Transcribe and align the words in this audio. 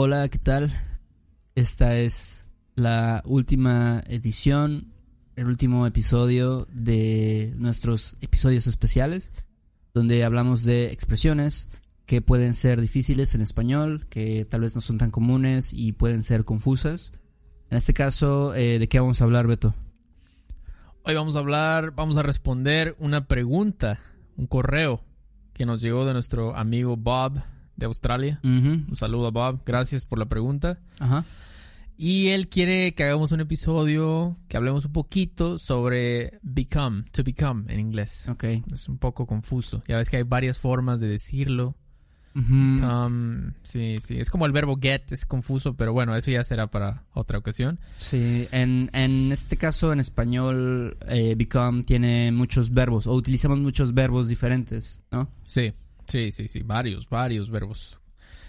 Hola, 0.00 0.28
¿qué 0.28 0.38
tal? 0.38 0.72
Esta 1.56 1.96
es 1.96 2.46
la 2.76 3.20
última 3.26 4.00
edición, 4.06 4.94
el 5.34 5.48
último 5.48 5.88
episodio 5.88 6.68
de 6.70 7.52
nuestros 7.56 8.14
episodios 8.20 8.68
especiales, 8.68 9.32
donde 9.94 10.22
hablamos 10.22 10.62
de 10.62 10.92
expresiones 10.92 11.68
que 12.06 12.22
pueden 12.22 12.54
ser 12.54 12.80
difíciles 12.80 13.34
en 13.34 13.40
español, 13.40 14.06
que 14.08 14.44
tal 14.44 14.60
vez 14.60 14.76
no 14.76 14.82
son 14.82 14.98
tan 14.98 15.10
comunes 15.10 15.72
y 15.72 15.90
pueden 15.90 16.22
ser 16.22 16.44
confusas. 16.44 17.12
En 17.68 17.76
este 17.76 17.92
caso, 17.92 18.54
eh, 18.54 18.78
¿de 18.78 18.88
qué 18.88 19.00
vamos 19.00 19.20
a 19.20 19.24
hablar, 19.24 19.48
Beto? 19.48 19.74
Hoy 21.02 21.16
vamos 21.16 21.34
a 21.34 21.40
hablar, 21.40 21.90
vamos 21.90 22.16
a 22.18 22.22
responder 22.22 22.94
una 23.00 23.26
pregunta, 23.26 23.98
un 24.36 24.46
correo 24.46 25.02
que 25.54 25.66
nos 25.66 25.80
llegó 25.80 26.06
de 26.06 26.12
nuestro 26.12 26.54
amigo 26.56 26.96
Bob 26.96 27.42
de 27.78 27.86
Australia. 27.86 28.40
Un 28.42 28.86
saludo 28.94 29.28
a 29.28 29.30
Bob, 29.30 29.62
gracias 29.64 30.04
por 30.04 30.18
la 30.18 30.26
pregunta. 30.26 30.78
Ajá. 30.98 31.24
Y 32.00 32.28
él 32.28 32.48
quiere 32.48 32.94
que 32.94 33.02
hagamos 33.02 33.32
un 33.32 33.40
episodio, 33.40 34.36
que 34.46 34.56
hablemos 34.56 34.84
un 34.84 34.92
poquito 34.92 35.58
sobre 35.58 36.38
become, 36.42 37.02
to 37.10 37.24
become 37.24 37.64
en 37.72 37.80
inglés. 37.80 38.28
Ok. 38.28 38.44
Es 38.72 38.88
un 38.88 38.98
poco 38.98 39.26
confuso. 39.26 39.82
Ya 39.88 39.96
ves 39.96 40.08
que 40.08 40.18
hay 40.18 40.22
varias 40.22 40.60
formas 40.60 41.00
de 41.00 41.08
decirlo. 41.08 41.74
Become, 42.34 43.54
sí, 43.64 43.96
sí. 43.98 44.14
Es 44.14 44.30
como 44.30 44.46
el 44.46 44.52
verbo 44.52 44.78
get, 44.80 45.10
es 45.10 45.26
confuso, 45.26 45.74
pero 45.74 45.92
bueno, 45.92 46.14
eso 46.14 46.30
ya 46.30 46.44
será 46.44 46.68
para 46.68 47.02
otra 47.12 47.38
ocasión. 47.38 47.80
Sí, 47.96 48.46
en, 48.52 48.90
en 48.92 49.32
este 49.32 49.56
caso 49.56 49.92
en 49.92 49.98
español, 49.98 50.96
eh, 51.08 51.34
become 51.36 51.82
tiene 51.82 52.30
muchos 52.30 52.72
verbos, 52.72 53.08
o 53.08 53.14
utilizamos 53.14 53.58
muchos 53.58 53.92
verbos 53.92 54.28
diferentes, 54.28 55.02
¿no? 55.10 55.28
Sí, 55.46 55.72
sí, 56.08 56.32
sí, 56.32 56.48
sí. 56.48 56.62
Varios, 56.62 57.08
varios 57.08 57.50
verbos. 57.50 58.00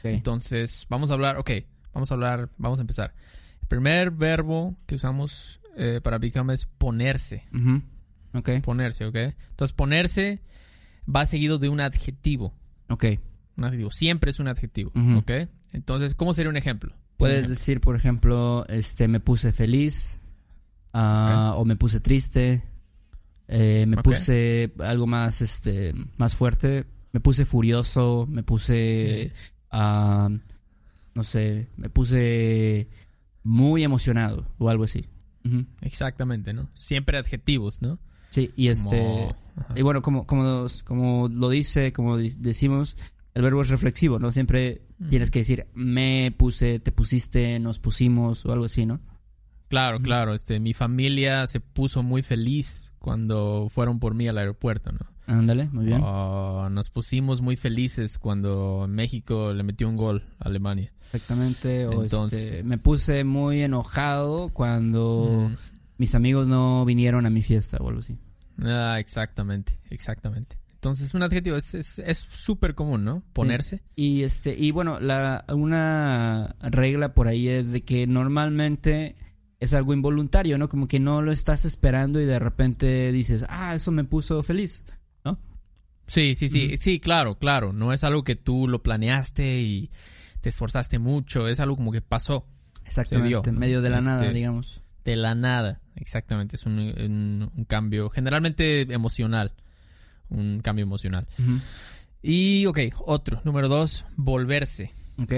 Entonces, 0.04 0.86
vamos 0.90 1.12
a 1.12 1.14
hablar, 1.14 1.38
ok, 1.38 1.52
vamos 1.94 2.10
a 2.12 2.14
hablar, 2.14 2.50
vamos 2.58 2.80
a 2.80 2.82
empezar. 2.82 3.14
El 3.62 3.68
primer 3.68 4.12
verbo 4.12 4.76
que 4.86 4.96
usamos 4.96 5.60
eh, 5.76 6.00
para 6.04 6.18
become 6.18 6.54
es 6.54 6.66
ponerse. 6.66 7.44
Ujú. 7.54 7.82
Ok, 8.34 8.50
Ponerse, 8.64 9.06
¿ok? 9.06 9.16
Entonces, 9.50 9.74
ponerse 9.74 10.42
va 11.14 11.26
seguido 11.26 11.58
de 11.58 11.70
un 11.70 11.82
adjetivo. 11.82 12.54
ok. 12.90 13.06
Un 13.58 13.66
adjetivo. 13.66 13.92
Siempre 13.92 14.32
es 14.32 14.40
un 14.40 14.48
adjetivo, 14.48 14.92
Ujú. 14.96 15.18
¿ok? 15.18 15.32
Entonces, 15.74 16.16
¿cómo 16.16 16.34
sería 16.34 16.50
un 16.50 16.56
ejemplo? 16.58 16.94
Puedes 17.18 17.50
decir, 17.50 17.82
por 17.82 17.98
ejemplo, 17.98 18.66
este, 18.70 19.10
me 19.10 19.20
puse 19.20 19.52
feliz, 19.52 20.24
ah, 20.94 21.56
o 21.58 21.66
me 21.66 21.76
puse 21.76 22.00
triste, 22.00 22.64
eh, 23.50 23.84
me 23.86 23.98
puse 23.98 24.72
algo 24.80 25.08
más, 25.08 25.42
este, 25.42 25.94
más 26.18 26.36
fuerte, 26.36 26.86
me 27.14 27.20
puse 27.20 27.46
furioso, 27.46 28.28
me 28.30 28.44
puse, 28.44 29.32
ah, 29.72 30.30
no 31.16 31.24
sé, 31.24 31.70
me 31.78 31.90
puse 31.90 32.88
muy 33.44 33.84
emocionado 33.84 34.46
o 34.58 34.70
algo 34.70 34.84
así. 34.84 35.06
Exactamente, 35.82 36.54
¿no? 36.54 36.70
Siempre 36.76 37.18
adjetivos, 37.18 37.82
¿no? 37.82 38.00
Sí, 38.30 38.52
y 38.56 38.68
este, 38.68 39.30
Como- 39.56 39.78
y 39.80 39.82
bueno, 39.82 40.02
como, 40.04 40.24
como, 40.26 40.68
como 40.86 41.28
lo 41.30 41.50
dice, 41.50 41.92
como 41.94 42.18
decimos, 42.18 42.96
el 43.34 43.42
verbo 43.42 43.62
es 43.62 43.70
reflexivo, 43.70 44.20
¿no? 44.20 44.32
Siempre 44.32 44.84
tienes 45.10 45.32
que 45.32 45.40
decir, 45.40 45.66
me 45.74 46.32
puse, 46.38 46.80
te 46.80 46.92
pusiste, 46.92 47.60
nos 47.60 47.80
pusimos 47.80 48.46
o 48.46 48.52
algo 48.52 48.66
así, 48.66 48.86
¿no? 48.86 49.00
Claro, 49.70 50.00
claro. 50.00 50.34
Este, 50.34 50.60
mi 50.60 50.74
familia 50.74 51.48
se 51.48 51.60
puso 51.60 52.04
muy 52.04 52.22
feliz 52.22 52.92
cuando 53.00 53.68
fueron 53.70 54.00
por 54.00 54.14
mí 54.14 54.28
al 54.28 54.38
aeropuerto, 54.38 54.92
¿no? 54.92 55.00
Ándale, 55.30 55.70
muy 55.72 55.86
bien. 55.86 56.02
Oh, 56.04 56.70
nos 56.70 56.90
pusimos 56.90 57.42
muy 57.42 57.56
felices 57.56 58.18
cuando 58.18 58.88
México 58.90 59.54
le 59.54 59.64
metió 59.64 59.88
un 59.88 59.96
gol 59.96 60.24
a 60.40 60.46
Alemania. 60.48 60.92
Exactamente. 61.06 61.86
O 61.88 62.04
Entonces- 62.04 62.42
este, 62.54 62.64
me 62.64 62.78
puse 62.78 63.24
muy 63.24 63.62
enojado 63.62 64.50
cuando 64.50 65.50
Mm. 65.52 65.56
mis 65.98 66.16
amigos 66.16 66.48
no 66.48 66.84
vinieron 66.86 67.26
a 67.26 67.30
mi 67.30 67.42
fiesta 67.42 67.78
o 67.80 67.88
algo 67.90 68.00
así. 68.00 68.18
Ah, 68.62 68.98
exactamente, 69.00 69.80
exactamente. 69.90 70.58
Entonces, 70.74 71.14
un 71.14 71.24
adjetivo 71.24 71.58
es 71.58 71.74
es- 71.76 72.00
es 72.00 72.18
súper 72.18 72.74
común, 72.74 73.04
¿no? 73.04 73.22
Ponerse. 73.34 73.84
Y 73.96 74.24
este, 74.24 74.58
y 74.58 74.72
bueno, 74.72 75.00
la, 75.00 75.44
una 75.54 76.56
regla 76.62 77.14
por 77.14 77.28
ahí 77.28 77.50
es 77.50 77.72
de 77.72 77.82
que 77.82 78.08
normalmente 78.08 79.16
es 79.60 79.74
algo 79.74 79.94
involuntario, 79.94 80.58
¿no? 80.58 80.70
Como 80.70 80.88
que 80.88 81.00
no 81.02 81.22
lo 81.22 81.34
estás 81.34 81.66
esperando 81.66 82.22
y 82.22 82.26
de 82.26 82.40
repente 82.40 83.12
dices, 83.12 83.46
ah, 83.50 83.76
eso 83.76 83.92
me 83.92 84.06
puso 84.06 84.42
feliz. 84.42 84.86
Sí, 86.10 86.36
sí, 86.36 86.50
sí, 86.50 86.76
sí, 86.78 87.00
claro, 87.00 87.38
claro. 87.38 87.72
No 87.72 87.94
es 87.94 88.04
algo 88.04 88.24
que 88.24 88.36
tú 88.36 88.68
lo 88.68 88.84
planeaste 88.84 89.62
y 89.62 89.92
te 90.42 90.50
esforzaste 90.50 91.00
mucho. 91.00 91.48
Es 91.48 91.60
algo 91.60 91.76
como 91.78 91.92
que 91.92 92.02
pasó 92.02 92.46
Exactamente, 92.86 93.30
dio, 93.30 93.42
en 93.46 93.58
medio 93.60 93.82
de 93.82 93.90
la 93.92 94.02
nada, 94.02 94.24
Este, 94.24 94.34
digamos. 94.34 94.82
de 95.06 95.16
la 95.16 95.36
nada. 95.36 95.82
Exactamente, 95.96 96.56
es 96.56 96.66
un, 96.66 96.80
un- 96.80 97.52
un 97.56 97.66
cambio 97.66 98.10
generalmente 98.10 98.82
emocional. 98.94 99.54
Un 100.30 100.62
cambio 100.62 100.84
emocional. 100.84 101.28
Y, 102.22 102.66
ok, 102.66 102.80
otro. 103.06 103.42
Número 103.46 103.68
dos, 103.70 104.06
volverse. 104.16 104.92
Ok. 105.18 105.34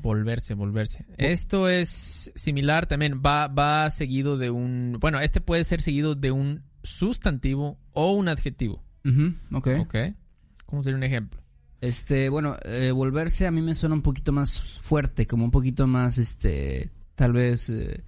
Volverse, 0.00 0.54
volverse. 0.54 1.06
Esto 1.16 1.68
es 1.68 2.30
similar 2.34 2.86
también. 2.86 3.22
Va, 3.24 3.48
va 3.48 3.88
seguido 3.90 4.36
de 4.36 4.50
un. 4.50 4.98
Bueno, 5.00 5.20
este 5.20 5.40
puede 5.40 5.64
ser 5.64 5.80
seguido 5.80 6.14
de 6.14 6.30
un 6.30 6.62
sustantivo 6.82 7.78
o 7.92 8.12
un 8.12 8.28
adjetivo. 8.28 8.84
Ujú, 9.06 9.34
ok. 9.56 9.68
Ok. 9.80 9.94
¿Cómo 10.66 10.82
sería 10.82 10.96
un 10.96 11.04
ejemplo? 11.04 11.40
Este, 11.80 12.28
bueno, 12.28 12.56
eh, 12.64 12.90
volverse 12.90 13.46
a 13.46 13.50
mí 13.50 13.62
me 13.62 13.74
suena 13.74 13.94
un 13.94 14.02
poquito 14.02 14.32
más 14.32 14.60
fuerte, 14.80 15.26
como 15.26 15.44
un 15.44 15.50
poquito 15.50 15.86
más, 15.86 16.18
este, 16.18 16.90
tal 17.14 17.32
vez, 17.34 17.68
eh, 17.70 18.02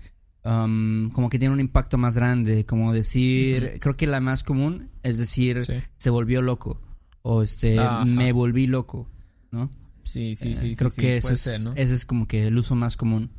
um, 0.44 1.10
como 1.10 1.28
que 1.28 1.38
tiene 1.38 1.52
un 1.54 1.60
impacto 1.60 1.98
más 1.98 2.14
grande, 2.16 2.64
como 2.66 2.92
decir, 2.92 3.78
creo 3.80 3.96
que 3.96 4.06
la 4.06 4.20
más 4.20 4.42
común 4.42 4.90
es 5.02 5.18
decir, 5.18 5.64
Sí. 5.66 5.74
se 5.98 6.10
volvió 6.10 6.40
loco, 6.42 6.80
o 7.22 7.42
este, 7.42 7.78
Ajá. 7.78 8.04
me 8.06 8.32
volví 8.32 8.66
loco, 8.66 9.08
¿no? 9.52 9.70
Sí, 10.02 10.34
sí, 10.34 10.52
Eh, 10.52 10.56
sí. 10.56 10.70
sí, 10.70 10.76
creo 10.76 10.90
sí, 10.90 11.00
que 11.02 11.16
eso 11.18 11.30
es, 11.32 11.40
ser, 11.40 11.60
¿no? 11.64 11.72
ese 11.76 11.92
es 11.94 12.06
como 12.06 12.26
que 12.26 12.46
el 12.46 12.56
uso 12.56 12.74
más 12.74 12.96
común. 12.96 13.30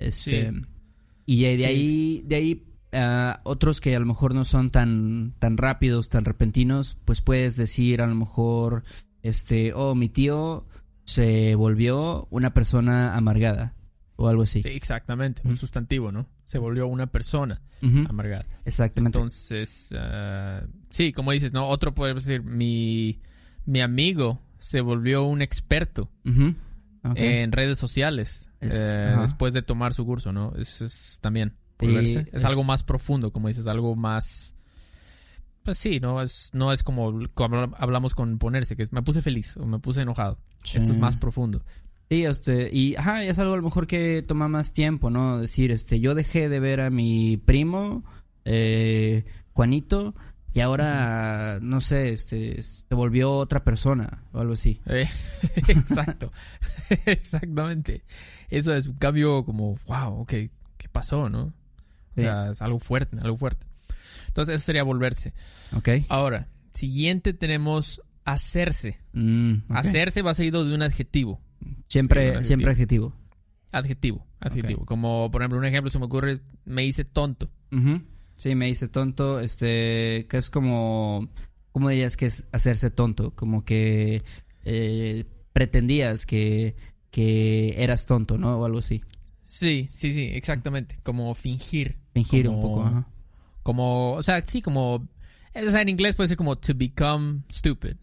Este, 0.00 0.50
Sí. 0.50 0.60
y 1.26 1.42
de 1.56 1.66
ahí, 1.66 2.22
de 2.26 2.34
ahí, 2.34 2.66
ah, 2.92 3.40
otros 3.44 3.80
que 3.80 3.94
a 3.96 4.00
lo 4.00 4.06
mejor 4.06 4.34
no 4.34 4.44
son 4.44 4.70
tan, 4.70 5.34
tan 5.38 5.56
rápidos, 5.56 6.08
tan 6.08 6.24
repentinos, 6.24 6.98
pues 7.04 7.20
puedes 7.20 7.56
decir 7.56 8.02
a 8.02 8.06
lo 8.06 8.14
mejor, 8.14 8.84
este, 9.22 9.72
oh, 9.74 9.94
mi 9.94 10.08
tío 10.08 10.66
se 11.04 11.54
volvió 11.54 12.26
una 12.30 12.54
persona 12.54 13.16
amargada, 13.16 13.74
o 14.16 14.28
algo 14.28 14.42
así. 14.44 14.62
Sí, 14.62 14.68
exactamente. 14.70 15.42
Un 15.44 15.56
sustantivo, 15.56 16.12
¿no? 16.12 16.28
Se 16.44 16.58
volvió 16.58 16.86
una 16.86 17.06
persona 17.06 17.60
amargada. 18.08 18.44
Exactamente. 18.64 19.18
Entonces, 19.18 19.92
ah, 19.98 20.62
sí, 20.88 21.12
como 21.12 21.32
dices, 21.32 21.52
¿no? 21.52 21.66
Otro 21.68 21.94
puede 21.94 22.14
decir, 22.14 22.42
mi, 22.42 23.20
mi 23.64 23.80
amigo 23.80 24.40
se 24.58 24.80
volvió 24.80 25.24
un 25.24 25.42
experto 25.42 26.08
en 27.16 27.50
redes 27.50 27.78
sociales 27.80 28.48
Es- 28.60 28.74
eh, 28.76 29.16
después 29.20 29.52
de 29.54 29.62
tomar 29.62 29.92
su 29.92 30.04
curso, 30.06 30.32
¿no? 30.32 30.52
Eso 30.56 30.84
es 30.84 31.18
también 31.20 31.56
Es, 31.98 32.16
es- 32.32 32.44
algo 32.44 32.64
más 32.64 32.82
profundo, 32.82 33.32
como 33.32 33.48
dices, 33.48 33.66
algo 33.66 33.96
más... 33.96 34.54
Pues 35.64 35.78
sí, 35.78 36.00
no 36.00 36.20
es, 36.20 36.50
no 36.54 36.72
es 36.72 36.82
como, 36.82 37.12
como 37.34 37.70
hablamos 37.76 38.14
con 38.14 38.38
ponerse, 38.38 38.74
que 38.74 38.82
es 38.82 38.92
me 38.92 39.02
puse 39.02 39.22
feliz 39.22 39.56
o 39.56 39.64
me 39.64 39.78
puse 39.78 40.00
enojado. 40.02 40.38
Esto 40.64 40.90
es 40.92 40.98
más 40.98 41.16
profundo. 41.16 41.64
Sí, 42.10 42.24
este, 42.24 42.68
y 42.72 42.96
ajá, 42.96 43.22
es 43.24 43.38
algo 43.38 43.54
a 43.54 43.56
lo 43.56 43.62
mejor 43.62 43.86
que 43.86 44.24
toma 44.26 44.48
más 44.48 44.72
tiempo, 44.72 45.08
¿no? 45.08 45.38
Decir, 45.38 45.70
este, 45.70 46.00
yo 46.00 46.14
dejé 46.16 46.48
de 46.48 46.58
ver 46.60 46.80
a 46.80 46.90
mi 46.90 47.36
primo, 47.36 48.02
eh, 48.44 49.24
Juanito, 49.54 50.14
y 50.52 50.60
ahora, 50.60 51.58
no 51.62 51.80
sé, 51.80 52.12
este, 52.12 52.60
se 52.62 52.94
volvió 52.94 53.32
otra 53.32 53.62
persona, 53.64 54.24
o 54.32 54.40
algo 54.40 54.54
así. 54.54 54.80
Eh, 54.86 55.08
exacto, 55.68 56.32
exactamente. 57.06 58.02
Eso 58.50 58.74
es 58.74 58.88
un 58.88 58.96
cambio 58.96 59.44
como, 59.44 59.78
wow, 59.86 60.20
ok, 60.22 60.30
¿qué 60.76 60.88
pasó, 60.90 61.28
no? 61.30 61.52
O 62.12 62.14
Sí. 62.16 62.22
sea, 62.22 62.50
es 62.52 62.62
algo 62.62 62.78
fuerte, 62.78 63.16
algo 63.20 63.36
fuerte. 63.36 63.66
Entonces, 64.28 64.56
eso 64.56 64.64
sería 64.66 64.82
volverse. 64.82 65.34
¿Ok? 65.76 65.88
Ahora, 66.08 66.48
siguiente 66.72 67.32
tenemos 67.34 68.00
hacerse. 68.24 68.98
Mm. 69.12 69.56
Hacerse 69.70 70.22
va 70.22 70.32
seguido 70.34 70.64
de 70.64 70.74
un 70.74 70.82
adjetivo. 70.82 71.40
Siempre, 71.88 72.30
Sí, 72.32 72.36
un 72.38 72.44
siempre 72.44 72.70
adjetivo. 72.70 73.12
Adjetivo, 73.72 74.26
adjetivo. 74.40 74.84
Como, 74.84 75.30
por 75.30 75.42
ejemplo, 75.42 75.58
un 75.58 75.64
ejemplo 75.64 75.90
se 75.90 75.98
me 75.98 76.04
ocurre, 76.06 76.40
me 76.64 76.84
hice 76.84 77.04
tonto. 77.04 77.50
Sí, 78.36 78.54
me 78.54 78.68
hice 78.68 78.88
tonto, 78.88 79.40
este, 79.40 80.26
que 80.28 80.36
es 80.36 80.50
como, 80.50 81.28
¿cómo 81.72 81.88
dirías 81.88 82.16
que 82.16 82.26
es 82.26 82.48
hacerse 82.52 82.90
tonto? 82.90 83.30
Como 83.34 83.64
que 83.64 84.22
eh, 84.64 85.24
pretendías 85.52 86.26
que, 86.26 86.74
que 87.10 87.74
eras 87.82 88.04
tonto, 88.06 88.36
¿no? 88.38 88.58
O 88.58 88.64
algo 88.66 88.78
así. 88.78 89.02
Sí, 89.44 89.88
sí, 89.92 90.12
sí, 90.12 90.24
exactamente. 90.32 90.98
Como 91.02 91.34
fingir. 91.34 91.96
Fingir 92.14 92.46
Como- 92.46 92.56
un 92.58 92.62
poco, 92.62 92.82
ajá. 92.84 93.06
Como, 93.62 94.12
o 94.14 94.22
sea, 94.22 94.42
sí, 94.42 94.60
como 94.62 95.06
O 95.54 95.70
sea, 95.70 95.82
en 95.82 95.90
inglés 95.90 96.16
puede 96.16 96.28
ser 96.28 96.38
como 96.38 96.56
to 96.56 96.72
become 96.74 97.42
stupid, 97.52 97.96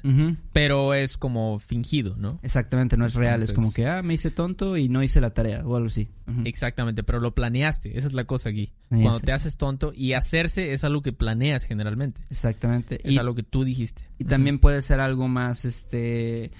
pero 0.53 0.93
es 0.93 1.17
como 1.17 1.57
fingido, 1.57 2.15
¿no? 2.15 2.37
Exactamente, 2.43 2.95
no 2.95 3.07
es 3.07 3.15
real. 3.15 3.41
Es 3.41 3.53
como 3.53 3.73
que, 3.73 3.87
ah, 3.87 4.03
me 4.03 4.13
hice 4.13 4.29
tonto 4.29 4.77
y 4.77 4.87
no 4.87 5.01
hice 5.01 5.19
la 5.19 5.31
tarea 5.31 5.63
o 5.65 5.75
algo 5.75 5.87
así. 5.87 6.09
Exactamente, 6.45 7.01
pero 7.01 7.19
lo 7.19 7.33
planeaste. 7.33 7.97
Esa 7.97 8.05
es 8.07 8.13
la 8.13 8.25
cosa 8.25 8.49
aquí. 8.49 8.67
Sí, 8.91 9.01
Cuando 9.01 9.17
sí. 9.17 9.25
te 9.25 9.31
haces 9.31 9.57
tonto 9.57 9.91
y 9.95 10.13
hacerse 10.13 10.73
es 10.73 10.83
algo 10.83 11.01
que 11.01 11.11
planeas 11.11 11.63
generalmente. 11.63 12.21
Exactamente. 12.29 12.99
Es 13.03 13.13
Y, 13.13 13.17
algo 13.17 13.33
que 13.33 13.41
tú 13.41 13.63
dijiste. 13.63 14.03
y 14.19 14.25
también 14.25 14.59
puede 14.59 14.83
ser 14.83 14.99
algo 14.99 15.27
más, 15.27 15.65
este, 15.65 16.51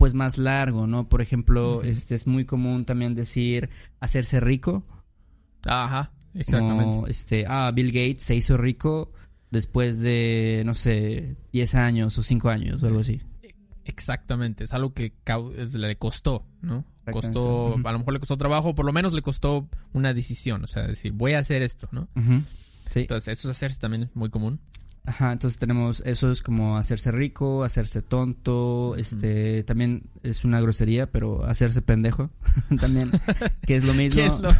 pues 0.00 0.14
más 0.14 0.38
largo, 0.38 0.86
¿no? 0.86 1.10
Por 1.10 1.20
ejemplo, 1.20 1.82
este 1.82 2.14
es 2.14 2.26
muy 2.26 2.46
común 2.46 2.84
también 2.84 3.14
decir 3.14 3.68
hacerse 4.00 4.40
rico. 4.40 4.82
Ajá, 5.66 6.14
exactamente. 6.32 6.96
Como, 6.96 7.06
este, 7.06 7.44
ah, 7.46 7.70
Bill 7.70 7.92
Gates 7.92 8.22
se 8.22 8.34
hizo 8.34 8.56
rico 8.56 9.12
después 9.50 10.00
de, 10.00 10.62
no 10.64 10.72
sé, 10.72 11.36
10 11.52 11.74
años 11.74 12.16
o 12.16 12.22
5 12.22 12.48
años 12.48 12.82
o 12.82 12.86
algo 12.86 13.00
así. 13.00 13.20
Exactamente. 13.84 14.64
Es 14.64 14.72
algo 14.72 14.94
que 14.94 15.12
le 15.74 15.96
costó, 15.98 16.46
¿no? 16.62 16.86
Costó, 17.12 17.74
a 17.84 17.92
lo 17.92 17.98
mejor 17.98 18.14
le 18.14 18.20
costó 18.20 18.38
trabajo, 18.38 18.74
por 18.74 18.86
lo 18.86 18.94
menos 18.94 19.12
le 19.12 19.20
costó 19.20 19.68
una 19.92 20.14
decisión. 20.14 20.64
O 20.64 20.66
sea, 20.66 20.86
decir, 20.86 21.12
voy 21.12 21.34
a 21.34 21.40
hacer 21.40 21.60
esto, 21.60 21.90
¿no? 21.92 22.08
Sí. 22.88 23.00
Entonces, 23.00 23.38
eso 23.38 23.50
es 23.50 23.56
hacerse 23.58 23.80
también 23.80 24.10
muy 24.14 24.30
común. 24.30 24.60
Ajá, 25.06 25.32
entonces 25.32 25.58
tenemos 25.58 26.02
eso 26.04 26.30
es 26.30 26.42
como 26.42 26.76
hacerse 26.76 27.10
rico, 27.10 27.64
hacerse 27.64 28.02
tonto, 28.02 28.94
este 28.96 29.64
también 29.64 30.02
es 30.22 30.44
una 30.44 30.60
grosería, 30.60 31.10
pero 31.10 31.44
hacerse 31.46 31.80
pendejo 31.82 32.30
también, 32.80 33.10
que 33.66 33.76
es 33.76 33.84
lo 33.84 33.94
mismo. 33.94 34.20
¿Qué 34.20 34.26
es 34.26 34.38
lo- 34.40 34.50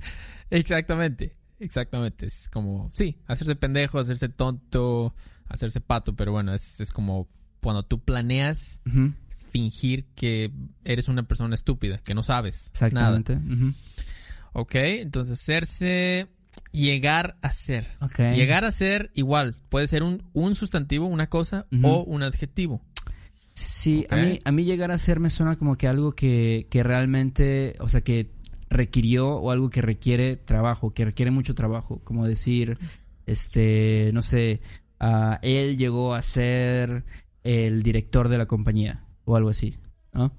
exactamente, 0.50 1.32
exactamente. 1.58 2.26
Es 2.26 2.48
como, 2.48 2.90
sí, 2.94 3.18
hacerse 3.26 3.56
pendejo, 3.56 3.98
hacerse 3.98 4.28
tonto, 4.28 5.14
hacerse 5.48 5.80
pato, 5.80 6.14
pero 6.16 6.32
bueno, 6.32 6.54
es, 6.54 6.80
es 6.80 6.90
como 6.90 7.28
cuando 7.60 7.84
tú 7.84 7.98
planeas 8.02 8.80
fingir 9.50 10.06
que 10.14 10.52
eres 10.84 11.08
una 11.08 11.24
persona 11.24 11.54
estúpida, 11.54 11.98
que 11.98 12.14
no 12.14 12.22
sabes 12.22 12.68
Exactamente. 12.68 13.36
nada. 13.36 13.72
Ok, 14.52 14.74
entonces 14.76 15.40
hacerse, 15.40 16.28
llegar 16.72 17.36
a 17.42 17.50
ser. 17.50 17.86
Llegar 18.34 18.64
a 18.64 18.70
ser 18.70 19.10
igual, 19.14 19.54
puede 19.68 19.86
ser 19.86 20.02
un, 20.02 20.22
un 20.32 20.54
sustantivo, 20.54 21.06
una 21.06 21.28
cosa, 21.28 21.66
o 21.82 22.02
un 22.02 22.22
adjetivo. 22.22 22.82
Sí, 23.54 24.06
a 24.10 24.16
mí 24.16 24.38
a 24.44 24.52
mí 24.52 24.64
llegar 24.64 24.92
a 24.92 24.98
ser 24.98 25.18
me 25.18 25.30
suena 25.30 25.56
como 25.56 25.76
que 25.76 25.88
algo 25.88 26.12
que, 26.12 26.68
que 26.70 26.84
realmente, 26.84 27.74
o 27.80 27.88
sea, 27.88 28.02
que 28.02 28.30
requirió 28.70 29.30
o 29.30 29.50
algo 29.50 29.70
que 29.70 29.82
requiere 29.82 30.36
trabajo, 30.36 30.92
que 30.92 31.04
requiere 31.04 31.30
mucho 31.30 31.54
trabajo, 31.54 32.00
como 32.04 32.26
decir, 32.26 32.78
este, 33.26 34.10
no 34.14 34.22
sé, 34.22 34.60
ah, 35.00 35.38
él 35.42 35.76
llegó 35.76 36.14
a 36.14 36.22
ser 36.22 37.04
el 37.42 37.82
director 37.82 38.28
de 38.28 38.38
la 38.38 38.46
compañía 38.46 39.04
o 39.24 39.36
algo 39.36 39.48
así, 39.48 39.76
¿no? 40.12 40.32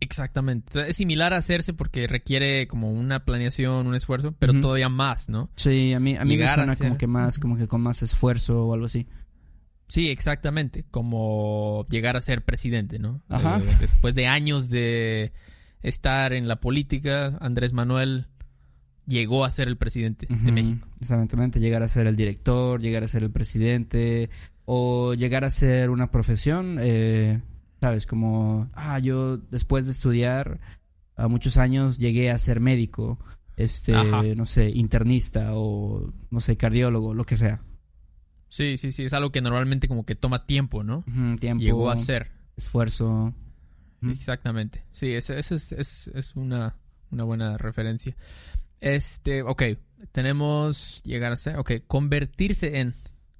Exactamente. 0.00 0.88
Es 0.88 0.96
similar 0.96 1.32
a 1.32 1.36
hacerse 1.36 1.74
porque 1.74 2.06
requiere 2.06 2.66
como 2.66 2.90
una 2.90 3.24
planeación, 3.24 3.86
un 3.86 3.94
esfuerzo, 3.94 4.34
pero 4.38 4.58
todavía 4.58 4.88
más, 4.88 5.28
¿no? 5.28 5.50
Sí, 5.56 5.92
a 5.92 6.00
mí, 6.00 6.16
a 6.16 6.24
mí 6.24 6.30
me 6.30 6.36
Llegar 6.36 6.60
a 6.60 6.64
suena 6.64 6.76
como 6.76 6.98
que 6.98 7.06
más, 7.06 7.38
como 7.38 7.56
que 7.56 7.68
con 7.68 7.82
más 7.82 8.02
esfuerzo 8.02 8.66
o 8.66 8.74
algo 8.74 8.86
así. 8.86 9.06
Sí, 9.88 10.08
exactamente. 10.08 10.84
Como 10.90 11.84
llegar 11.90 12.16
a 12.16 12.20
ser 12.20 12.44
presidente, 12.44 12.98
¿no? 12.98 13.22
Ajá. 13.28 13.58
Eh, 13.58 13.76
después 13.80 14.14
de 14.14 14.26
años 14.26 14.70
de 14.70 15.32
estar 15.82 16.32
en 16.32 16.48
la 16.48 16.60
política, 16.60 17.36
Andrés 17.40 17.72
Manuel 17.72 18.26
llegó 19.06 19.44
a 19.44 19.50
ser 19.50 19.68
el 19.68 19.76
presidente 19.76 20.26
de 20.28 20.52
México. 20.52 20.86
Exactamente, 21.00 21.60
llegar 21.60 21.82
a 21.82 21.88
ser 21.88 22.06
el 22.06 22.16
director, 22.16 22.80
llegar 22.80 23.02
a 23.02 23.08
ser 23.08 23.24
el 23.24 23.30
presidente 23.30 24.30
o 24.64 25.14
llegar 25.14 25.44
a 25.44 25.50
ser 25.50 25.90
una 25.90 26.10
profesión, 26.10 26.78
eh, 26.80 27.40
¿sabes? 27.80 28.06
Como, 28.06 28.70
ah, 28.74 28.98
yo 28.98 29.38
después 29.38 29.86
de 29.86 29.92
estudiar 29.92 30.60
a 31.16 31.28
muchos 31.28 31.56
años 31.56 31.98
llegué 31.98 32.30
a 32.30 32.38
ser 32.38 32.60
médico, 32.60 33.18
este, 33.56 33.94
Ajá. 33.94 34.22
no 34.36 34.46
sé, 34.46 34.70
internista 34.70 35.50
o, 35.54 36.12
no 36.30 36.40
sé, 36.40 36.56
cardiólogo, 36.56 37.14
lo 37.14 37.24
que 37.24 37.36
sea. 37.36 37.62
Sí, 38.48 38.76
sí, 38.76 38.90
sí. 38.90 39.04
Es 39.04 39.12
algo 39.12 39.30
que 39.30 39.40
normalmente 39.42 39.86
como 39.86 40.04
que 40.04 40.14
toma 40.14 40.44
tiempo, 40.44 40.82
¿no? 40.82 41.04
Tiempo, 41.38 41.62
Llegó 41.62 41.90
a 41.90 41.96
ser. 41.96 42.30
esfuerzo. 42.56 43.34
Exactamente. 44.02 44.82
Sí, 44.92 45.12
eso, 45.12 45.34
eso 45.34 45.54
es, 45.54 45.72
es, 45.72 46.08
es 46.14 46.34
una, 46.36 46.76
una 47.10 47.24
buena 47.24 47.58
referencia. 47.58 48.16
Este, 48.80 49.42
ok. 49.42 49.62
Tenemos 50.12 51.02
llegar 51.04 51.32
a 51.32 51.36
ser, 51.36 51.58
ok, 51.58 51.72
convertirse 51.86 52.80
en. 52.80 52.94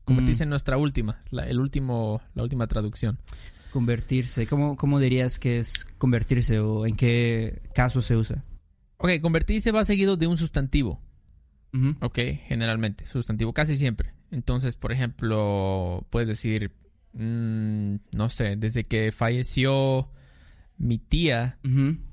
Convertirse 0.04 0.44
Mm. 0.44 0.46
en 0.46 0.50
nuestra 0.50 0.76
última, 0.76 1.18
la, 1.30 1.46
el 1.48 1.58
último, 1.60 2.20
la 2.34 2.42
última 2.42 2.66
traducción. 2.66 3.18
Convertirse, 3.72 4.46
¿cómo, 4.46 4.76
¿cómo 4.76 4.98
dirías 4.98 5.38
que 5.38 5.58
es 5.58 5.84
convertirse 5.98 6.58
o 6.60 6.86
en 6.86 6.96
qué 6.96 7.62
caso 7.74 8.02
se 8.02 8.16
usa? 8.16 8.44
Ok, 8.96 9.20
convertirse 9.20 9.72
va 9.72 9.84
seguido 9.84 10.16
de 10.16 10.26
un 10.26 10.36
sustantivo. 10.36 11.00
Ok, 12.00 12.18
generalmente, 12.46 13.06
sustantivo, 13.06 13.52
casi 13.52 13.76
siempre. 13.76 14.12
Entonces, 14.30 14.76
por 14.76 14.92
ejemplo, 14.92 16.06
puedes 16.10 16.28
decir, 16.28 16.72
mm, 17.12 17.94
no 18.16 18.28
sé, 18.28 18.56
desde 18.56 18.84
que 18.84 19.12
falleció 19.12 20.10
mi 20.76 20.98
tía, 20.98 21.58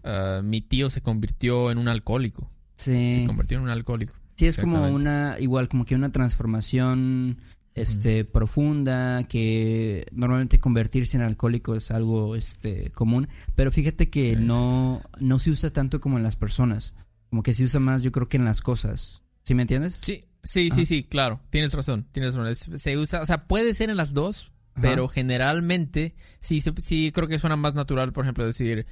ah, 0.03 0.41
mi 0.43 0.61
tío 0.61 0.89
se 0.89 1.01
convirtió 1.01 1.71
en 1.71 1.77
un 1.77 1.87
alcohólico. 1.87 2.51
Sí. 2.75 3.13
Se 3.13 3.25
convirtió 3.25 3.57
en 3.57 3.63
un 3.63 3.69
alcohólico. 3.69 4.13
Sí, 4.35 4.45
es 4.45 4.59
como 4.59 4.87
una, 4.87 5.37
igual 5.39 5.67
como 5.67 5.83
que 5.83 5.95
una 5.95 6.11
transformación 6.11 7.39
este 7.81 8.25
profunda 8.25 9.23
que 9.29 10.05
normalmente 10.11 10.59
convertirse 10.59 11.17
en 11.17 11.23
alcohólico 11.23 11.75
es 11.75 11.91
algo 11.91 12.35
este 12.35 12.91
común, 12.91 13.27
pero 13.55 13.71
fíjate 13.71 14.09
que 14.09 14.27
Sí. 14.29 14.35
no 14.37 15.01
no 15.19 15.39
se 15.39 15.51
usa 15.51 15.69
tanto 15.69 15.99
como 16.01 16.17
en 16.17 16.23
las 16.23 16.35
personas, 16.35 16.95
como 17.29 17.43
que 17.43 17.53
se 17.53 17.63
usa 17.63 17.79
más 17.79 18.03
yo 18.03 18.11
creo 18.11 18.27
que 18.27 18.37
en 18.37 18.45
las 18.45 18.61
cosas. 18.61 19.23
¿Sí 19.43 19.53
me 19.55 19.61
entiendes? 19.61 19.99
Sí, 20.01 20.25
sí, 20.43 20.69
sí, 20.71 20.85
sí, 20.85 21.03
claro. 21.03 21.39
Tienes 21.49 21.73
razón, 21.73 22.05
tienes 22.11 22.35
razón. 22.35 22.77
Se 22.77 22.97
usa, 22.97 23.21
o 23.21 23.25
sea, 23.25 23.47
puede 23.47 23.73
ser 23.73 23.89
en 23.89 23.95
las 23.97 24.13
dos, 24.13 24.51
Ajá. 24.73 24.81
pero 24.81 25.07
generalmente 25.07 26.15
sí, 26.39 26.59
sí 26.61 27.11
creo 27.13 27.27
que 27.29 27.39
suena 27.39 27.55
más 27.55 27.73
natural, 27.75 28.11
por 28.11 28.25
ejemplo, 28.25 28.45
decir, 28.45 28.85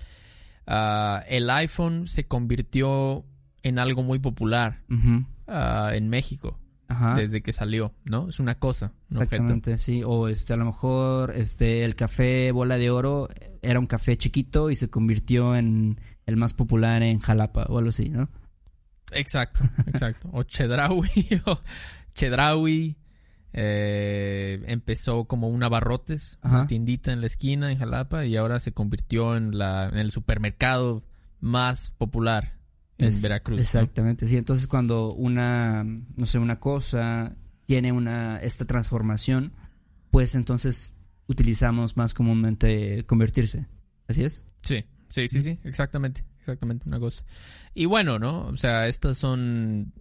ah, 0.68 1.24
el 1.28 1.50
iPhone 1.50 2.08
se 2.08 2.26
convirtió 2.26 3.26
en 3.64 3.80
algo 3.80 4.04
muy 4.04 4.20
popular 4.20 4.84
ah, 5.48 5.92
en 5.94 6.08
México 6.10 6.60
Ajá. 6.88 7.14
desde 7.16 7.42
que 7.42 7.54
salió, 7.54 7.94
¿no? 8.06 8.30
Es 8.30 8.40
una 8.40 8.60
cosa, 8.60 8.94
un 9.10 9.18
objeto. 9.18 9.36
Exactamente, 9.36 9.78
sí. 9.78 10.04
O 10.06 10.28
este, 10.28 10.54
a 10.54 10.58
lo 10.58 10.66
mejor 10.66 11.36
este, 11.36 11.84
el 11.84 11.96
café 11.96 12.52
bola 12.52 12.78
de 12.78 12.90
oro 12.90 13.28
era 13.62 13.80
un 13.80 13.88
café 13.88 14.18
chiquito 14.18 14.70
y 14.70 14.76
se 14.76 14.90
convirtió 14.90 15.56
en 15.56 16.00
el 16.26 16.38
más 16.38 16.54
popular 16.54 17.04
en 17.04 17.20
Jalapa 17.20 17.66
o 17.70 17.78
algo 17.78 17.90
así, 17.90 18.10
¿no? 18.10 18.30
Exacto, 19.12 19.64
exacto. 19.88 20.30
O 20.32 20.44
Chedraui, 20.44 21.42
o 21.46 21.60
Chedraui 22.14 22.98
eh, 23.54 24.64
empezó 24.68 25.26
como 25.26 25.48
un 25.50 25.64
abarrotes, 25.64 26.40
Ajá. 26.42 26.58
una 26.58 26.68
tiendita 26.68 27.14
en 27.14 27.22
la 27.22 27.28
esquina 27.28 27.72
en 27.72 27.78
Jalapa 27.80 28.26
y 28.26 28.36
ahora 28.38 28.60
se 28.60 28.74
convirtió 28.74 29.38
en 29.38 29.58
la 29.58 29.88
en 29.88 29.98
el 29.98 30.12
supermercado 30.12 31.04
más 31.40 31.92
popular 31.92 32.56
en 32.98 33.08
Es- 33.08 33.22
Veracruz. 33.22 33.58
¿no? 33.58 33.62
Exactamente, 33.62 34.28
sí. 34.28 34.38
Entonces 34.38 34.68
cuando 34.68 35.14
una, 35.14 35.84
no 35.84 36.26
sé, 36.26 36.38
una 36.40 36.60
cosa 36.60 37.36
tiene 37.66 37.92
una 37.92 38.38
esta 38.40 38.66
transformación, 38.66 39.54
pues 40.12 40.36
entonces 40.36 40.94
utilizamos 41.28 41.98
más 41.98 42.14
comúnmente 42.14 43.04
convertirse. 43.06 43.66
¿Así 44.08 44.24
es? 44.24 44.46
Sí, 44.62 44.86
sí, 45.10 45.28
sí, 45.28 45.42
sí, 45.42 45.60
exactamente, 45.64 46.24
exactamente 46.40 46.88
una 46.88 47.00
cosa. 47.00 47.24
Y 47.74 47.86
bueno, 47.86 48.20
¿no? 48.20 48.42
O 48.48 48.58
sea, 48.58 48.88
estas 48.88 49.18
son 49.18 49.94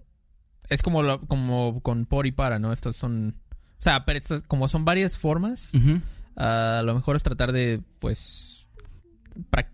es 0.68 0.82
como 0.82 1.02
lo- 1.02 1.20
como 1.26 1.80
con 1.82 2.06
por 2.06 2.26
y 2.26 2.32
para, 2.32 2.58
¿no? 2.58 2.72
Estas 2.72 2.96
son 2.96 3.40
o 3.80 3.82
sea, 3.84 4.04
pero 4.06 4.18
estas, 4.18 4.46
como 4.46 4.66
son 4.68 4.84
varias 4.86 5.18
formas, 5.18 5.72
Ujú. 5.74 6.00
a 6.36 6.82
lo 6.84 6.94
mejor 6.94 7.16
es 7.16 7.22
tratar 7.22 7.52
de, 7.52 7.82
pues, 7.98 8.66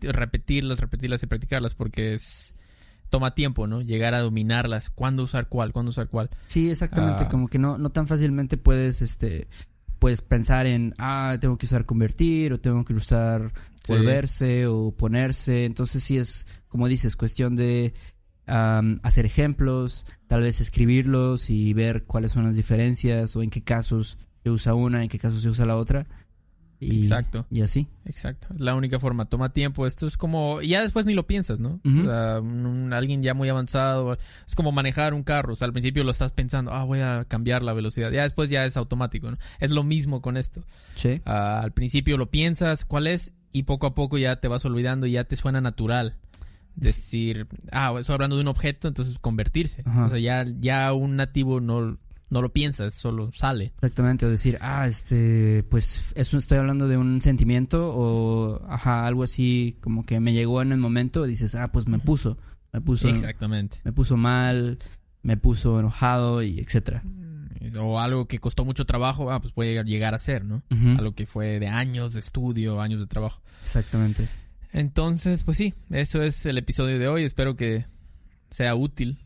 repetirlas, 0.00 0.80
repetirlas 0.80 1.22
y 1.22 1.26
practicarlas 1.26 1.74
porque 1.74 2.14
es 2.14 2.54
toma 3.10 3.34
tiempo, 3.34 3.66
¿no? 3.66 3.82
Llegar 3.82 4.14
a 4.14 4.20
dominarlas, 4.20 4.88
cuándo 4.90 5.24
usar 5.24 5.48
cuál, 5.48 5.72
cuándo 5.72 5.90
usar 5.90 6.08
cuál. 6.08 6.30
Sí, 6.46 6.70
exactamente. 6.70 7.24
Ah. 7.24 7.28
Como 7.28 7.48
que 7.48 7.58
no, 7.58 7.76
no 7.76 7.90
tan 7.90 8.06
fácilmente 8.06 8.56
puedes, 8.56 9.02
este, 9.02 9.48
pues 9.98 10.22
pensar 10.22 10.66
en, 10.66 10.94
ah, 10.98 11.36
tengo 11.40 11.58
que 11.58 11.66
usar 11.66 11.84
convertir 11.84 12.52
o 12.54 12.60
tengo 12.60 12.84
que 12.84 12.94
usar 12.94 13.52
Sí. 13.84 13.94
volverse 13.94 14.66
o 14.66 14.92
ponerse. 14.92 15.64
Entonces 15.64 16.02
sí 16.02 16.16
es, 16.18 16.46
como 16.68 16.88
dices, 16.88 17.16
cuestión 17.16 17.56
de 17.56 17.92
am, 18.46 19.00
hacer 19.02 19.26
ejemplos, 19.26 20.06
tal 20.26 20.42
vez 20.42 20.60
escribirlos 20.60 21.50
y 21.50 21.72
ver 21.72 22.04
cuáles 22.04 22.32
son 22.32 22.44
las 22.44 22.56
diferencias 22.56 23.36
o 23.36 23.42
en 23.42 23.50
qué 23.50 23.62
casos 23.62 24.18
se 24.42 24.50
usa 24.50 24.74
una, 24.74 25.02
en 25.02 25.08
qué 25.08 25.18
casos 25.18 25.42
se 25.42 25.48
usa 25.48 25.66
la 25.66 25.76
otra. 25.76 26.06
Y, 26.82 27.02
Exacto. 27.02 27.46
Y 27.50 27.60
así. 27.60 27.86
Exacto. 28.06 28.48
Es 28.54 28.60
la 28.60 28.74
única 28.74 28.98
forma. 28.98 29.26
Toma 29.26 29.52
tiempo. 29.52 29.86
Esto 29.86 30.06
es 30.06 30.16
como. 30.16 30.62
Ya 30.62 30.80
después 30.80 31.04
ni 31.04 31.12
lo 31.12 31.26
piensas, 31.26 31.60
¿no? 31.60 31.78
O 31.84 32.04
sea, 32.06 32.40
un- 32.40 32.92
alguien 32.94 33.22
ya 33.22 33.34
muy 33.34 33.50
avanzado. 33.50 34.16
Es 34.46 34.54
como 34.54 34.72
manejar 34.72 35.12
un 35.12 35.22
carro. 35.22 35.52
O 35.52 35.56
sea, 35.56 35.66
al 35.66 35.72
principio 35.72 36.02
lo 36.04 36.10
estás 36.10 36.32
pensando, 36.32 36.72
ah, 36.72 36.84
voy 36.84 37.00
a 37.00 37.24
cambiar 37.28 37.62
la 37.62 37.74
velocidad. 37.74 38.10
Ya 38.10 38.22
después 38.22 38.48
ya 38.48 38.64
es 38.64 38.78
automático, 38.78 39.30
¿no? 39.30 39.36
Es 39.58 39.70
lo 39.70 39.84
mismo 39.84 40.22
con 40.22 40.38
esto. 40.38 40.62
Sí. 40.94 41.20
Ah, 41.26 41.60
al 41.62 41.72
principio 41.72 42.16
lo 42.16 42.30
piensas, 42.30 42.86
cuál 42.86 43.06
es, 43.08 43.32
y 43.52 43.64
poco 43.64 43.86
a 43.86 43.94
poco 43.94 44.16
ya 44.16 44.36
te 44.36 44.48
vas 44.48 44.64
olvidando 44.64 45.06
y 45.06 45.12
ya 45.12 45.24
te 45.24 45.36
suena 45.36 45.60
natural. 45.60 46.16
Decir, 46.76 47.46
ah, 47.72 47.94
estoy 48.00 48.14
hablando 48.14 48.36
de 48.36 48.42
un 48.42 48.48
objeto, 48.48 48.88
entonces 48.88 49.18
convertirse. 49.18 49.82
O 50.06 50.08
sea, 50.08 50.18
ya, 50.18 50.46
ya 50.60 50.92
un 50.94 51.16
nativo 51.16 51.60
no, 51.60 51.98
no 52.30 52.40
lo 52.40 52.52
piensas, 52.52 52.94
solo 52.94 53.30
sale. 53.32 53.72
Exactamente, 53.76 54.24
o 54.24 54.30
decir, 54.30 54.58
ah, 54.60 54.86
este, 54.86 55.64
pues 55.68 56.12
eso 56.16 56.38
estoy 56.38 56.58
hablando 56.58 56.88
de 56.88 56.96
un 56.96 57.20
sentimiento 57.20 57.92
o, 57.94 58.62
ajá, 58.68 59.06
algo 59.06 59.24
así 59.24 59.76
como 59.80 60.04
que 60.04 60.20
me 60.20 60.32
llegó 60.32 60.62
en 60.62 60.72
el 60.72 60.78
momento, 60.78 61.24
dices, 61.24 61.54
ah, 61.54 61.72
pues 61.72 61.88
me 61.88 61.98
puso, 61.98 62.38
me 62.72 62.80
puso, 62.80 63.08
Exactamente. 63.08 63.78
me 63.84 63.92
puso 63.92 64.16
mal, 64.16 64.78
me 65.22 65.36
puso 65.36 65.78
enojado 65.80 66.42
y 66.42 66.60
etcétera. 66.60 67.02
O 67.78 68.00
algo 68.00 68.26
que 68.26 68.38
costó 68.38 68.64
mucho 68.64 68.86
trabajo, 68.86 69.30
ah, 69.30 69.40
pues 69.40 69.52
puede 69.52 69.84
llegar 69.84 70.14
a 70.14 70.18
ser, 70.18 70.44
¿no? 70.44 70.62
Algo 70.96 71.14
que 71.14 71.26
fue 71.26 71.60
de 71.60 71.68
años 71.68 72.14
de 72.14 72.20
estudio, 72.20 72.80
años 72.80 73.00
de 73.00 73.06
trabajo. 73.06 73.42
Exactamente. 73.62 74.26
Entonces, 74.72 75.44
pues 75.44 75.58
sí, 75.58 75.74
eso 75.90 76.22
es 76.22 76.46
el 76.46 76.56
episodio 76.56 76.98
de 76.98 77.08
hoy. 77.08 77.24
Espero 77.24 77.56
que 77.56 77.84
sea 78.48 78.74
útil 78.74 79.18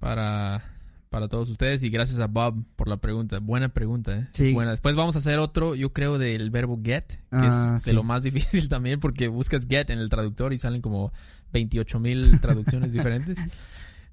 para, 0.00 0.62
para 1.10 1.28
todos 1.28 1.50
ustedes. 1.50 1.82
Y 1.82 1.90
gracias 1.90 2.20
a 2.20 2.26
Bob 2.28 2.64
por 2.76 2.88
la 2.88 2.96
pregunta. 2.96 3.38
Buena 3.40 3.68
pregunta, 3.68 4.16
¿eh? 4.16 4.28
Sí. 4.32 4.52
Buena. 4.54 4.70
Después 4.70 4.96
vamos 4.96 5.16
a 5.16 5.18
hacer 5.18 5.38
otro, 5.38 5.74
yo 5.74 5.92
creo, 5.92 6.16
del 6.18 6.50
verbo 6.50 6.80
get, 6.82 7.04
que 7.06 7.18
Ah, 7.32 7.74
es 7.76 7.84
de 7.84 7.90
sí. 7.90 7.94
lo 7.94 8.02
más 8.02 8.22
difícil 8.24 8.68
también, 8.68 9.00
porque 9.00 9.28
buscas 9.28 9.66
get 9.68 9.90
en 9.90 9.98
el 9.98 10.08
traductor 10.08 10.52
y 10.52 10.56
salen 10.56 10.80
como 10.80 11.12
28 11.52 12.00
mil 12.00 12.40
traducciones 12.40 12.92
diferentes. 12.92 13.44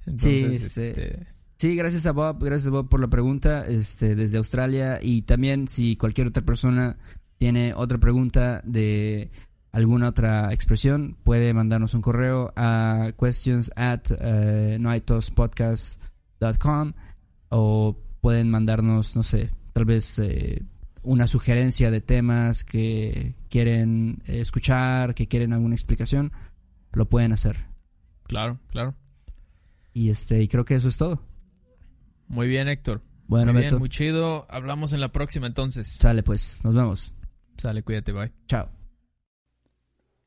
Entonces, 0.06 0.66
este, 0.66 0.90
este, 0.90 1.28
Sí, 1.58 1.76
gracias 1.76 2.06
a 2.06 2.12
Bob, 2.12 2.44
gracias 2.44 2.68
a 2.68 2.72
Bob 2.72 2.88
por 2.90 3.00
la 3.00 3.08
pregunta, 3.08 3.66
este, 3.66 4.16
desde 4.16 4.38
Australia 4.38 5.00
y 5.02 5.24
también 5.24 5.68
si 5.68 5.96
cualquier 5.96 6.28
otra 6.28 6.44
persona 6.46 6.98
tiene 7.40 7.74
otra 7.76 7.98
pregunta 7.98 8.62
de 8.64 9.32
alguna 9.72 10.10
otra 10.10 10.54
expresión, 10.54 11.18
puede 11.24 11.54
mandarnos 11.54 11.96
un 11.96 12.02
correo 12.02 12.54
a 12.56 13.12
questions 13.20 13.72
at 13.76 14.02
eh, 14.20 14.78
o 17.50 17.98
pueden 18.22 18.50
mandarnos, 18.50 19.16
no 19.16 19.24
sé, 19.24 19.52
tal 19.74 19.86
vez 19.86 20.20
eh, 20.20 20.64
una 21.04 21.28
sugerencia 21.28 21.92
de 21.92 22.02
temas 22.02 22.64
que 22.64 23.36
quieren 23.50 24.22
eh, 24.26 24.42
escuchar, 24.42 25.16
que 25.16 25.28
quieren 25.28 25.54
alguna 25.54 25.76
explicación, 25.76 26.32
lo 26.94 27.08
pueden 27.08 27.32
hacer. 27.32 27.66
claro, 28.28 28.60
claro. 28.70 28.96
Y 29.94 30.10
este, 30.12 30.44
y 30.44 30.48
creo 30.48 30.64
que 30.64 30.76
eso 30.76 30.90
es 30.90 30.98
todo. 30.98 31.24
Muy 32.28 32.48
bien, 32.48 32.68
Héctor. 32.68 33.02
Bueno, 33.28 33.52
muy 33.52 33.64
bien, 33.64 33.80
muy 33.80 33.90
chido. 33.90 34.46
Hablamos 34.50 34.94
en 34.94 35.00
la 35.00 35.12
próxima 35.12 35.48
entonces. 35.48 35.88
Sale 35.88 36.22
pues, 36.22 36.62
nos 36.64 36.76
vemos. 36.76 37.16
Sale, 37.58 37.82
cuídate, 37.82 38.12
bye. 38.12 38.32
Chao. 38.48 38.70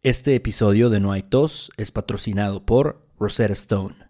Este 0.03 0.35
episodio 0.35 0.91
de 0.91 0.99
No 0.99 1.13
hay 1.13 1.23
tos 1.23 1.71
es 1.77 1.93
patrocinado 1.93 2.65
por 2.67 3.07
Rosetta 3.19 3.53
Stone. 3.53 4.10